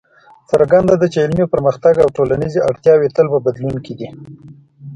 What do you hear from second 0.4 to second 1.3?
څرګنده ده چې